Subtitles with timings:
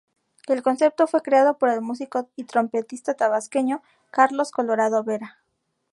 [0.47, 5.37] El concepto fue creado por el músico y trompetista tabasqueño Carlos Colorado Vera.